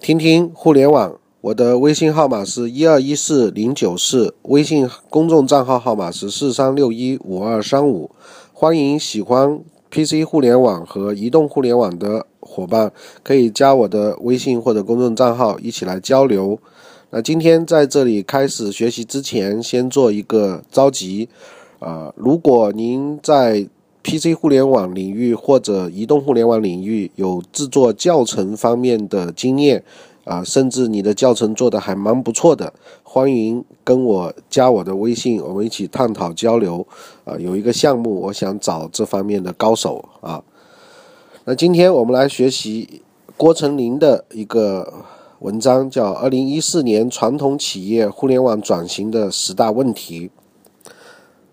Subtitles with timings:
[0.00, 8.10] 听听互联网，我的微信号码是一二一四零九四，微信公众账号号码是四三六一五二三五。
[8.54, 9.60] 欢迎喜欢
[9.90, 12.90] PC 互联网和移动互联网的伙伴
[13.22, 16.58] 可以加我的微信或者公众账号一起来交流。
[17.10, 21.28] 那今天在这里开始学习之前，先做一个召集。
[21.78, 23.66] 啊，如果您在
[24.02, 29.84] PC 互联网领域或者移动互联网领域有制作教程方面的经验，
[30.24, 36.86] 啊，甚至你的教程做的还蛮不错的，欢迎跟我加我的微信，我们一起探讨交流。
[37.24, 40.42] 啊，有一个项目，我想找这方面的高手啊。
[41.44, 43.02] 那今天我们来学习
[43.36, 44.92] 郭成林的一个
[45.40, 50.28] 文章，叫《二零一四年传统企业互联网转型的十大问题》。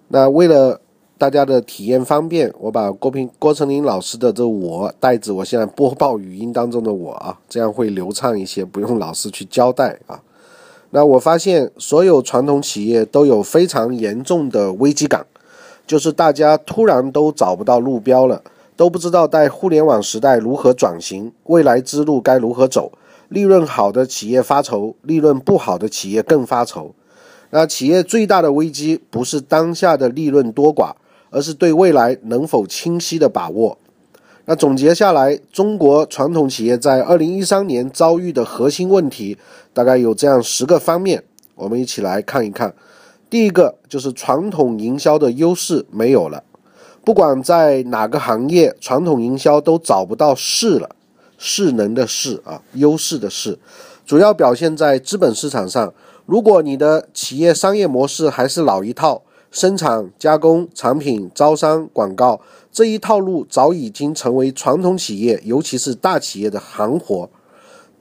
[0.10, 0.82] 那为了
[1.18, 10.22] 大家的体验方便，我把郭平郭成林老师的这我带着我现在播报语音当中的我啊，这样会流畅一些，不用老师去交代啊。
[10.92, 15.26] 那我发现所有传统企业都有非常严重的危机感，
[15.88, 18.44] 就是大家突然都找不到路标了，
[18.76, 22.92] 都不知道在互联网时代如何转型，未来之路该如何走。
[23.30, 26.94] 利润好的企业发愁，利润不好的企业更发愁。
[27.50, 30.94] 那企业最大的危机不是当下的利润多寡，
[31.30, 33.78] 而是对未来能否清晰的把握。
[34.46, 39.38] 那总结下来，中国传统企业在二零一三年遭遇的核心问题，
[39.74, 41.24] 大概有这样十个方面，
[41.56, 42.74] 我们一起来看一看。
[43.30, 46.44] 第一个就是传统营销的优势没有了，
[47.04, 50.96] 不管在哪个行业，传统营销都找不到势了，
[51.38, 53.60] 势能的势啊，优势的势，
[54.06, 55.94] 主要表现在资本市场上。
[56.26, 59.24] 如果你的企业商业模式还是老一套，
[59.58, 62.40] 生产、加工、产品、招商、广告
[62.72, 67.28] 这一套路早已经成为传统企业，尤其是大企业的行活，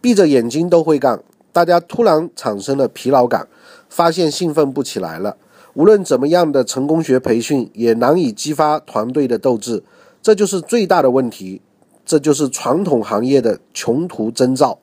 [0.02, 1.24] 闭着眼睛都会干。
[1.54, 3.48] 大家突然产生了疲劳感，
[3.88, 5.38] 发现兴奋不起来了。
[5.72, 9.82] 无论怎么样的成功学培训，也难以激发团队的斗志，
[10.20, 11.62] 这就是最大的问题，
[12.04, 14.80] 这就是传统行业的穷途征兆。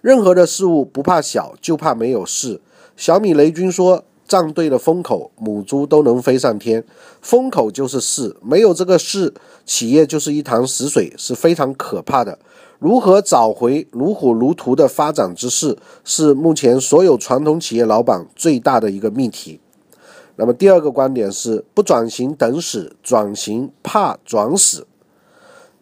[0.00, 2.60] 任何的事物不怕小，就怕没有事。
[2.96, 6.84] 小米雷军说：“站对了风口，母猪都能飞上天。
[7.20, 9.32] 风口就是势，没有这个势，
[9.64, 12.38] 企业就是一潭死水，是非常可怕的。
[12.78, 19.60] 如何找回如火如荼的发展之势，是目前所有传统企业老板最大的一个命题。
[20.36, 24.86] 那么第二个观点是：不转型等死，转型怕转死。”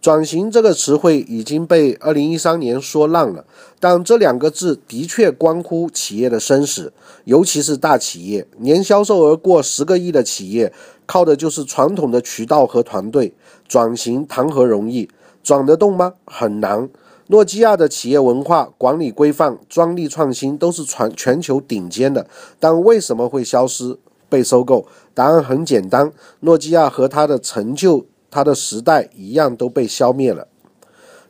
[0.05, 3.47] 转型这个词汇已经被二零一三年说烂了，
[3.81, 6.93] 但这两个字的确关乎企业的生死，
[7.25, 10.71] 尤其是大企业，年销售额过十个亿的企业，
[11.07, 13.33] 靠的就是传统的渠道和团队，
[13.67, 15.09] 转型谈何容易？
[15.43, 16.13] 转得动吗？
[16.27, 16.91] 很难。
[17.29, 22.27] 诺基亚的企业文化、管理规范、专利创新都是全全球顶尖的，
[22.61, 23.97] 但为什么会消失、
[24.29, 24.87] 被收购？
[25.15, 28.05] 答案很简单，诺基亚和它的成就。
[28.35, 30.49] 它的时代一样都被消灭了。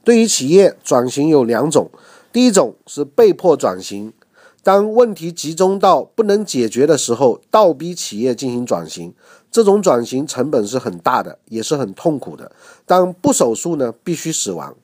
[0.03, 1.91] 对于企业转型有两种，
[2.32, 4.15] 第一种是被迫转型，
[4.62, 9.12] 当问题集中到不能解决的时候，倒逼企业进行转型，
[9.50, 12.50] 这种转型成本是很大的，也是很痛苦的。
[12.87, 14.75] 但不手术呢，必须死亡。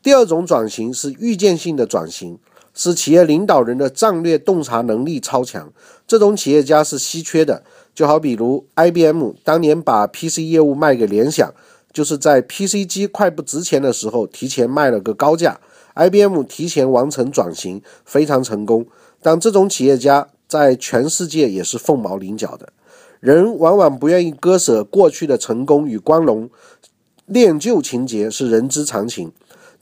[0.00, 2.38] 第二种转型是预见性的转型，
[2.76, 5.72] 是企业领导人的战略洞察能力超强，
[6.06, 7.64] 这种企业家是稀缺的。
[7.94, 11.54] 就好比如 IBM 当年把 PC 业务卖给联想，
[11.90, 15.58] 就是在 PC 机快不值钱的时候提前卖了个高价。
[15.94, 18.86] IBM 提前完成转型，非常成功。
[19.22, 22.68] 但这种企业家在全世界也是凤毛麟角的。
[23.20, 26.50] 人往往不愿意割舍过去的成功与光荣，
[27.24, 29.32] 恋旧情节是人之常情。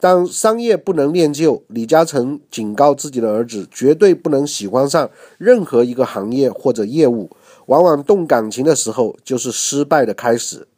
[0.04, 7.30] 当商业不能练就，李嘉诚警告自己的儿子，绝对不能喜欢上任何一个行业或者业务。
[7.68, 10.68] 往往动感情的时候，就是失败的开始。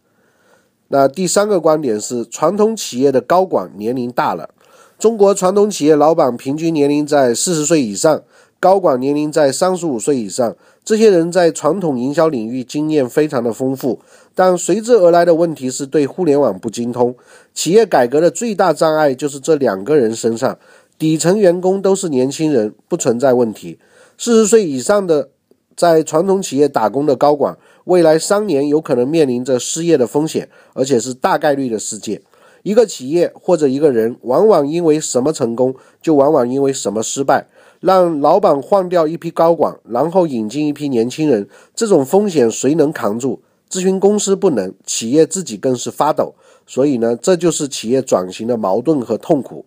[0.87, 4.51] 那第三个观点是，传统企业的高管年龄大了。
[4.97, 8.23] 中国传统企业老板平均年龄在四十岁以上，
[8.67, 10.57] 高管年龄在三十五岁以上。
[10.85, 14.01] 这些人在传统营销领域经验非常的丰富，
[14.35, 17.15] 但随之而来的问题是对互联网不精通。
[17.55, 20.59] 企业改革的最大障碍就是这两个人身上，
[20.99, 23.79] 底层员工都是年轻人，不存在问题。
[24.19, 25.29] 四十岁以上的。
[25.77, 27.55] 在传统企业打工的高管，
[27.85, 32.23] 未来三年有可能面临着失业的风险，而且是大概率的事件。
[32.63, 37.47] 一个企业或者一个人，往往因为什么成功，就往往因为什么失败。
[37.81, 43.41] 让老板换掉一批高管，然后引进一批年轻人，这种风险谁能扛住？
[43.71, 46.35] 咨询公司不能，企业自己更是发抖。
[46.67, 49.65] 所以呢，这就是企业转型的矛盾和痛苦。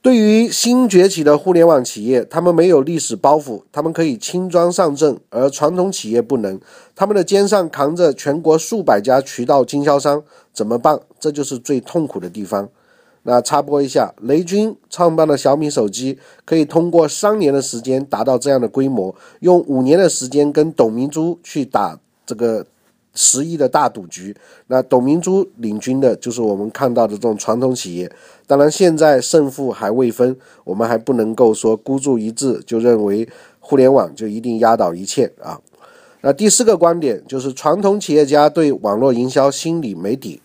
[0.00, 6.60] 对于新崛起的互联网企业，他们没有历史包袱，他们可以轻装上阵，而传统企业不能，
[6.96, 10.98] 他们的肩上扛着全国数百家渠道经销商，怎么办？
[11.20, 12.68] 这就是最痛苦的地方。
[13.24, 22.66] 那插播一下，雷军创办的小米手机可以通过三年的时间达到这样的规模，用五年的时间跟董明珠去打这个。
[23.14, 24.34] 十亿的大赌局，
[24.68, 28.10] 那董明珠领军的就是我们看到的这种传统企业。
[28.46, 30.34] 当然，现在胜负还未分，
[30.64, 33.28] 我们还不能够说孤注一掷就认为
[33.60, 35.60] 互联网就一定压倒一切啊。
[36.22, 40.40] 那第四个观点就是传统企业家对网络营销心里没底。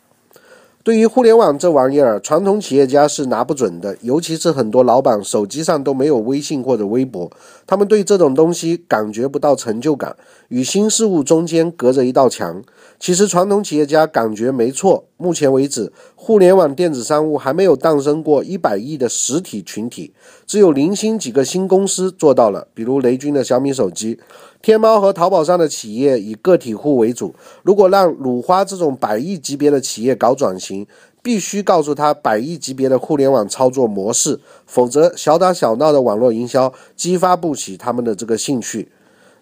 [0.88, 7.30] 对于互联网这玩意儿，传统企业家是拿不准的，尤其是很多老板手机上都没有微信或者微博，
[7.66, 10.16] 他们对这种东西感觉不到成就感，
[10.48, 12.64] 与新事物中间隔着一道墙。
[12.98, 20.14] 其实传统企业家感觉没错，目前为止，互联网电子商务还没有诞生过一百亿的实体群体，
[20.46, 24.20] 只有零星几个新公司做到了，比如雷军的小米手机。
[24.62, 27.34] 天猫和淘宝上的企业以个体户为主。
[27.64, 30.86] 如果让鲁花这种百亿级别的企业搞转型，
[31.22, 38.90] 必须告诉他百亿级别的互联网操作模式，否则小打小闹的网络营销激发不起他们的这个兴趣。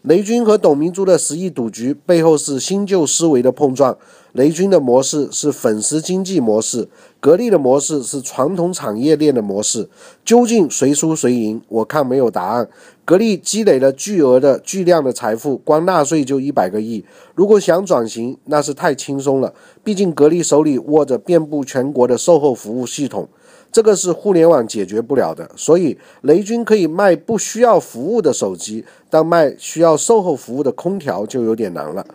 [0.07, 3.97] 雷军和董明珠的十亿赌局背后是新旧思维的碰撞。
[4.33, 6.87] 雷军的模式是粉丝经济模式，
[7.19, 9.89] 格力的模式是传统产业链的模式。
[10.23, 11.59] 究竟谁输谁赢？
[11.69, 12.69] 我看没有答案。
[13.03, 17.03] 格力积累了巨额的巨量的财富，光纳税就一百个亿。
[17.33, 19.55] 如果想转型，那是太轻松了。
[19.83, 23.27] 毕竟格力手里握着遍布全国的售后服务系统。
[23.75, 32.07] 这个是互联网解决不了的，所以雷军可以卖不需要服务的手机，但卖需要售后服务的空调就有点难了。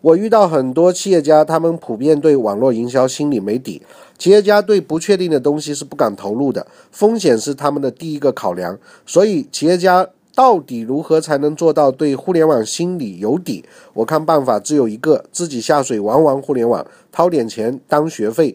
[0.00, 3.82] 我遇到很多企业家，他们普遍对网络营销心里没底。
[4.16, 8.78] 企业家对不确定的东西是不敢投入的，风险是他们的第一个考量。
[9.04, 13.64] 所以，企业家到底如何才能做到对互联网心里有底？
[13.94, 18.54] 我看办法只有一个：自己下水玩玩互联网，掏点钱当学费，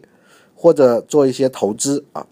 [0.54, 2.26] 或者做一些投资啊。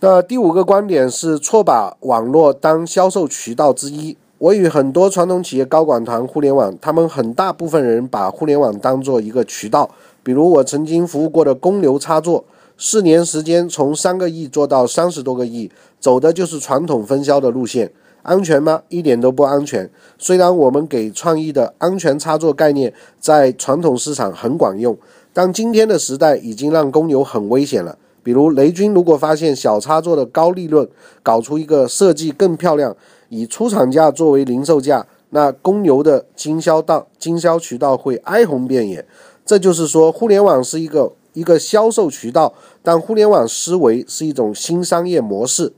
[0.00, 4.16] 那第五个观点是错把网络当销售渠道之一。
[4.38, 9.90] 我与很多传统企业高管谈互联网，他们很大部分人把互联网当做一个渠道。
[10.22, 12.44] 比如我曾经服务过的公牛插座，
[12.76, 15.68] 四年时间从三个亿做到三十多个亿，
[15.98, 17.90] 走的就是传统分销的路线。
[18.22, 18.82] 安全吗？
[18.88, 19.90] 一点都不安全。
[20.16, 24.96] 虽然我们给创意的安全插座概念在传统市场很管用，
[25.32, 27.98] 但今天的时代已经让公牛很危险了。
[28.28, 30.86] 比如雷军如果发现小插座的高利润，
[31.22, 32.94] 搞出一个设计更漂亮，
[33.30, 39.02] 以出厂价作为零售价，那公牛的经销道、经销渠道会哀鸿遍野。
[39.46, 42.52] 这就是说，互联网是一个一个销售渠道，
[42.82, 45.72] 但互联网思维是一种新商业模式。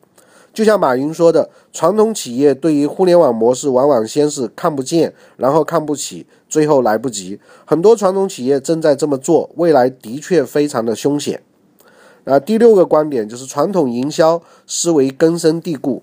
[0.53, 7.39] 就像马云说的，传统企业对于互联网模式往往先是看不见，然后看不起，最后来不及。
[7.65, 11.41] 很多传统企业正在这么做，未来的确非常的凶险。
[12.25, 16.03] 那第六个观点就是传统营销思维根深蒂固。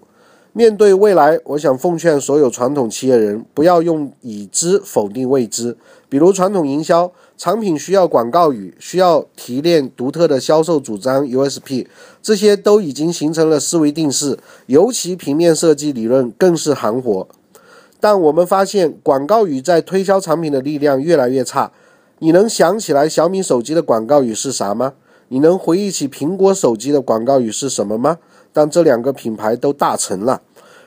[0.54, 5.78] 面对未来，我想奉劝所有传统企业人，不要用已知否定未知。
[6.10, 11.86] 比如传统营销，产品需要广告语，需要提炼独特的销售主张 USP，
[12.24, 14.40] 这些都已经形成了思维定式。
[14.66, 17.28] 尤其平面设计理论更是行活。
[18.00, 21.72] 但我们发现，广告语在推销产品的力量越来越差。
[22.18, 24.94] 你能想起来小米手机的广告语是啥吗？
[25.30, 28.18] 你能回忆起苹果手机的广告语是什么吗？
[28.54, 30.42] 但这两个品牌都大成了，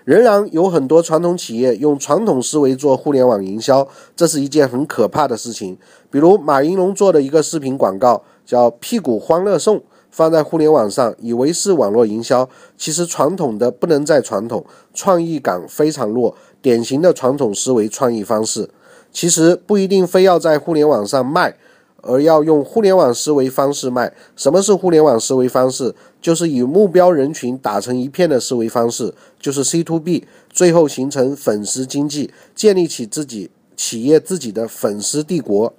[0.04, 5.76] 仍然有很多传统企业用传统思维做互联网营销，这是一件很可怕的事情。
[6.10, 18.70] 比如马云龙做的一个视频广告，叫“屁股欢乐颂”，放在互联网上，以为是网络营销，其实传统的不能再传统，创意感非常弱，典型的传统思维创意方式。
[19.12, 21.56] 其实不一定非要在互联网上卖。
[22.02, 24.12] 而要用互联网思维方式卖。
[24.36, 25.94] 什么是互联网思维方式？
[26.20, 35.72] 就是与目标人群打成一片的思维方式，就是 C to B，最后形成粉丝经济，建立起自己企业自己的粉丝帝国。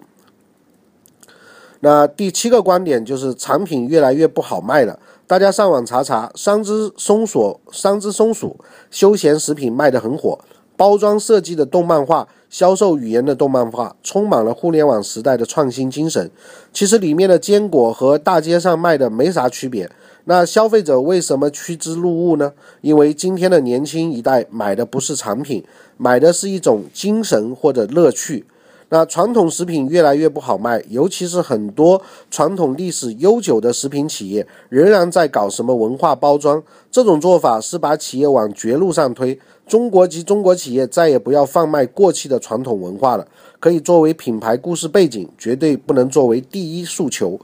[1.81, 4.99] 那第七个观点就是产品越来越不好卖了。
[5.27, 8.59] 大家上网查查，三只松鼠，三只松鼠
[8.89, 10.39] 休闲食品卖得很火，
[10.75, 12.27] 包装设计的动漫画。
[12.51, 16.29] 销售语言的动漫化，充满了互联网时代的创新精神。
[16.73, 19.89] 其实里面的坚果和大街上卖的没啥区别。
[20.25, 22.51] 那消费者为什么趋之若鹜呢？
[22.81, 25.63] 因为今天的年轻一代买的不是产品，
[25.97, 28.45] 买的是一种精神或者乐趣。
[28.93, 39.39] 那传统食品越来越不好卖，尤其是很多传统历史悠久的食品企业仍然在搞什么文化包装，这种做法是把企业往绝路上推。
[39.65, 43.25] 中国及中国企业再也不要贩卖过气的传统文化了，
[43.61, 47.39] 可以作为品牌故事背景，绝对不能作为第一诉求。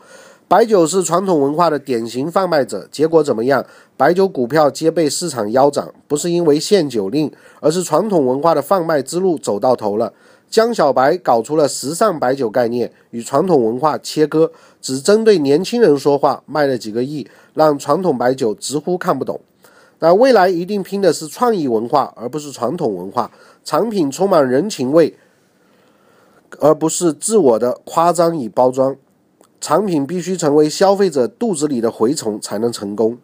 [0.49, 3.65] 白酒是传统文化的典型贩卖者，结果怎么样？
[3.95, 10.11] 白酒股票皆被市场腰斩，不是因为限酒令，而是传统文化的贩卖之路走到头了。
[10.49, 14.51] 江小白搞出了时尚白酒概念，与传统文化切割，
[14.81, 19.39] 只针对年轻人说话，卖了几个亿，让传统白酒直呼看不懂。
[19.99, 23.31] 那未来一定拼的是创意文化，而不是传统文化。
[23.63, 25.17] 产品充满人情味，
[26.59, 28.95] 而不是自我的夸张与包装。
[29.59, 33.17] 产品必须成为消费者肚子里的蛔虫，才能成功。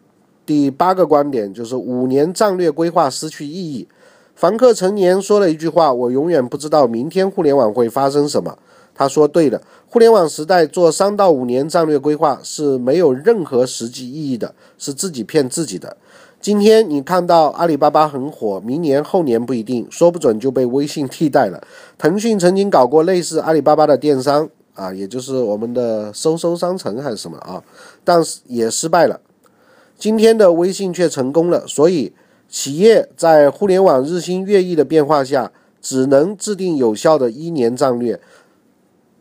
[0.44, 3.88] 第八个观点就是五年战略规划失去意义。
[4.34, 8.58] 房客陈年说了一句话：“我永远不知道明天互联网会发生什么。”
[8.96, 15.96] 他说对了，互联网时代做三到五年战略规划是没有任何实际意义的，是自己骗自己的。
[16.40, 21.60] 今天你看到阿里巴巴很火，明年后年不一定，说不准就被微信替代了。
[21.96, 27.62] 腾讯曾经搞过类似阿里巴巴的电商啊，也就是我们的搜搜商城还是什么啊，
[28.04, 29.20] 但是也失败了。
[29.98, 32.12] 今天的微信却成功了，所以。
[32.48, 38.20] 企业在互联网日新月异的变化下，只能制定有效的一年战略，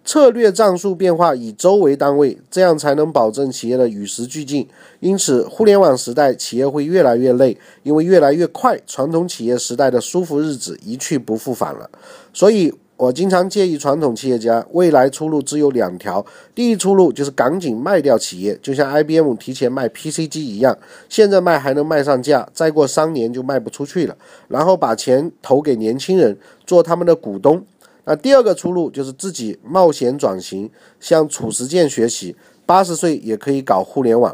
[0.05, 4.67] 策略战术变化以周为单位，这样才能保证企业的与时俱进。
[4.99, 11.89] 因此，互联网时代企业会越来越累，因为越来越快，传统企业时代的舒服日子一去不复返了。
[12.33, 12.73] 所以。
[13.03, 16.25] 我经常建议传统企业家，未来出路只有两条。
[16.55, 20.77] 第一出路就是赶紧卖掉企业，就像 IBM 提前卖 PC 机一样，
[21.09, 24.15] 现在卖还能卖上价，再过三年就卖不出去了。
[24.47, 27.65] 然后把钱投给年轻人，做他们的股东。
[28.05, 30.69] 那第二个出路就是自己冒险转型，
[31.01, 34.33] 向褚时健学习，八十岁也可以搞互联网。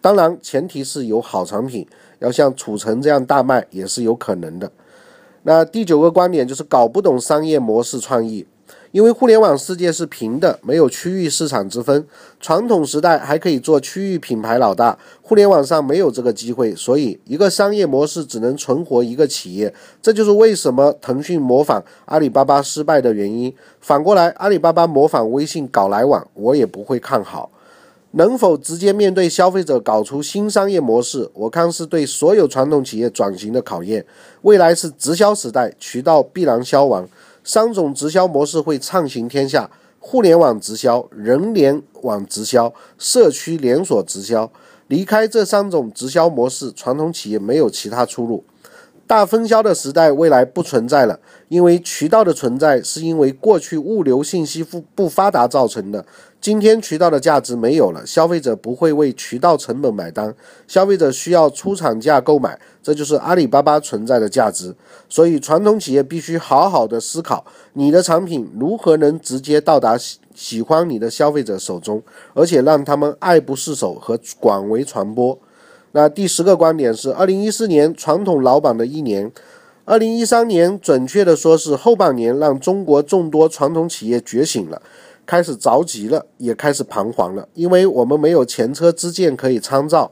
[0.00, 1.86] 当然，前提是有好产品，
[2.20, 4.72] 要像褚橙这样大卖也是有可能的。
[5.48, 8.46] 那第九个观点就是搞不懂商业模式创意，
[8.92, 12.06] 因为互联网世界是平的，没有区域市场之分。
[12.38, 19.72] 传统时代还可以做区域品牌老大，互联网上没有这个机会，所以一个商业模式只能存活一个企业。
[20.02, 23.50] 这就是为什么腾讯模仿阿里巴巴失败的原因。
[23.80, 27.50] 反过来，阿里巴巴模仿微信搞来往，我也不会看好。
[28.18, 31.30] 能否直接面对消费者搞出新商业模式？
[31.34, 34.04] 我看是对所有传统企业转型的考验。
[34.42, 37.08] 未来是直销时代，渠道必然消亡，
[37.44, 39.70] 三种直销模式会畅行天下：
[40.00, 44.50] 互联网直销、人联网直销、社区连锁直销。
[44.88, 48.42] 离开这三种直销模式，传统企业没有其他出路。
[49.06, 56.04] 大分销的时代未来不存在了，因为渠道的存在是因为过去物流信息不不发达造成的。
[56.40, 60.32] 今天渠道的价值没有了，消费者不会为渠道成本买单，
[60.68, 64.72] 消费者需要出厂价购买，这就是阿里巴巴存在的价值。
[65.08, 72.00] 所以，传统企业必须好好的思考，你的产品如何能直接到达喜喜欢你的消费者手中，
[72.34, 75.36] 而且让他们爱不释手和广为传播。
[75.92, 79.32] 那第十个观点是，二零一四年传统老板的一年，
[79.84, 84.80] 二零一三年准确的说是后半年，让中国众多传统企业觉醒了。
[85.28, 90.10] 开始着急了，也开始彷徨了，因为我们没有前车之鉴可以参照，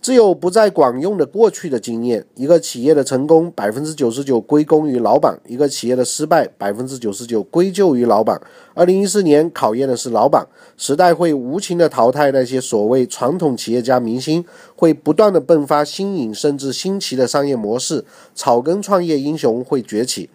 [0.00, 2.24] 只有不再管用的过去的经验。
[2.36, 8.40] 一个企业的成功，百分之九十九归功于老板；一个企业的失败，百分之九十九归咎于老板。
[8.72, 10.46] 二零一四年考验的是老板，
[10.78, 14.42] 时代会无情的淘汰那些所谓传统企业家明星，
[14.74, 20.30] 会不断的迸发新颖甚至新奇的商业模式，草根创业英雄会崛起。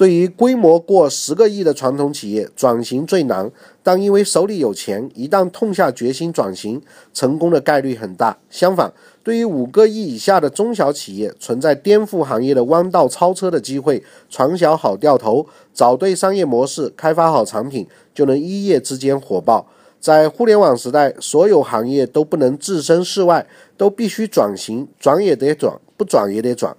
[0.00, 3.52] 对于规模过十个亿的传统企业，转型最难，
[3.82, 6.80] 但因为手里有钱，一旦痛下决心转型，
[7.12, 8.38] 成功的概率很大。
[8.48, 8.90] 相反，
[9.22, 14.02] 对于五个亿以下的中小企业，存在颠覆行业的弯道超车的机会。
[14.30, 19.66] 船小好掉头，找对商业模式，开发好产品，就能一夜之间火爆。
[20.00, 26.74] 在互联网时代，所有行业都不能置身事外，都必须转型，转也得转，不转也得转。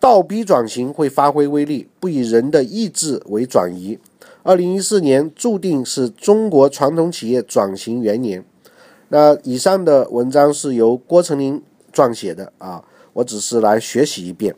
[0.00, 3.98] 倒逼转型会发挥威力，不以人的意志为转移。
[4.42, 8.44] 二零一四年注定是中国传统企业转型元年。
[9.08, 11.62] 那以上的文章是由郭成林
[11.92, 14.54] 撰写的啊，我只是来学习一遍。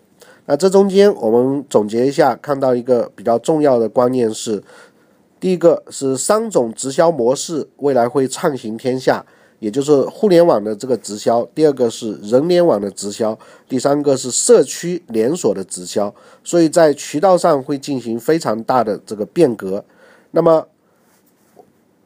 [0.47, 4.62] 那这中间我们总结一下，看到一个比较重要的观念是：
[5.38, 9.25] 第一个是三种直销模式未来会畅行天下；
[9.60, 13.32] 也就是互联网的这个直销；第二个是人联网的直销；
[13.68, 16.12] 第三个是社区连锁的直销。
[16.42, 19.84] 所以在渠道上会进行非常大的这个变革。
[20.32, 20.66] 那么，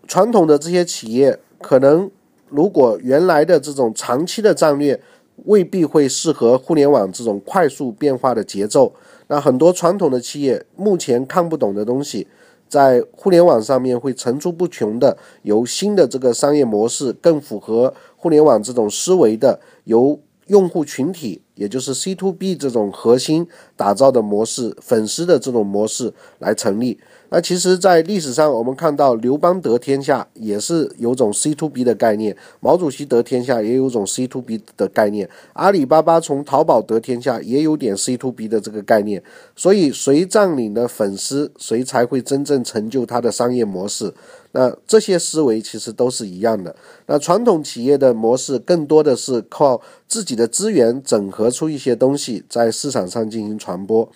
[0.06, 2.10] 传统的这些企业可能
[2.48, 5.00] 如果原来的这种长期的战略
[5.44, 8.92] 未必会适合互联网这种快速变化的节奏。
[9.28, 12.26] 那很多传统的企业目前看不懂的东西。
[12.74, 26.98] 在互联网上面会层出不穷的由新的这个商业模式，更符合互联网这种思维的，由用户群体，也就是 C to B 这种核心打造的模式，粉丝的这种模式来成立。
[27.34, 39.20] 那其实，在历史上，我们看到刘邦得天下也是有种 C to B 的概念，毛主席得天下也有种 C to B 的概念，阿里巴巴从淘宝得天下也有点 C to B 的这个概念。
[39.56, 44.14] 所以，谁占领了粉丝，谁才会真正成就他的商业模式。
[44.52, 46.76] 那这些思维其实都是一样的。
[47.06, 54.08] 那传统企业的模式更多的是靠自己的资源整合出一些东西，在市场上进行传播。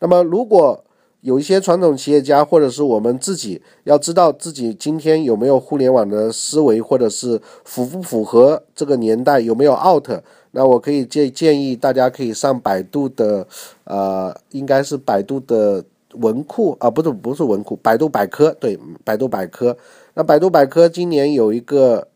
[0.00, 0.84] 那么，如果
[1.20, 10.08] 有一些传统企业家，或者是我们自己，要知道自己今天有没有互联网的思维，或者是符不符合这个年代，有没有 out？
[10.52, 13.46] 那我可以建建议大家可以上百度的，
[13.84, 19.76] 呃，应该是百度的文库啊，不是不是文库，百度百科，对，百度百科。
[20.14, 22.06] 那百度百科今年有一个，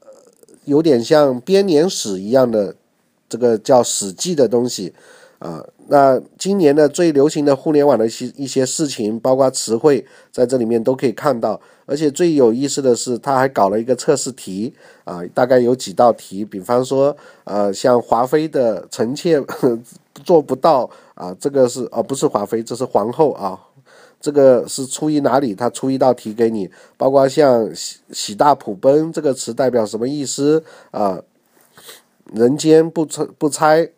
[0.00, 0.08] 呃，
[0.66, 2.76] 有点像编年史一样的
[3.26, 4.92] 这个叫《史记》的东西。
[5.40, 11.60] 啊，那今年的最流行的互联网的一些一些事情，包括词汇，在这里面都可以看到。
[11.84, 19.42] 而且最有意思的是，他还搞了一个测试题啊，大概有几道题，比方说，呃，像华妃的臣妾
[20.24, 23.58] 做不到啊，这个是哦，不是华妃，这是皇后啊，
[24.20, 25.56] 这个是出于哪里？
[25.56, 31.20] 他出一道题给你，包括像喜喜大普奔这个词代表什么意思啊？
[32.32, 33.90] 人间不拆不拆。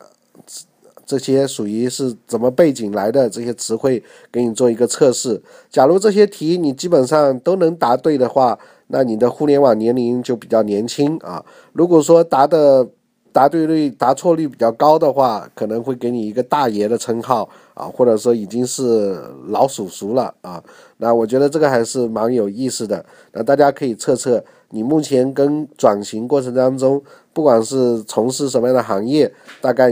[1.04, 3.28] 这些属于是怎么背景来的？
[3.28, 5.42] 这些词汇给你做一个测试。
[5.71, 11.44] 假如这些题你基本上都能答对的话，那你的互联网年龄就比较年轻啊。
[11.73, 12.87] 如果说答的
[13.32, 20.62] 答对率、答错率比较高的话，可能会给你一个大爷的称号啊，或者说已经是老叔叔了啊。
[20.99, 23.04] 那我觉得这个还是蛮有意思的。
[23.32, 29.91] 那大家可以测测你目前跟转型过程当中，不管是从事什么样的行业，大概你。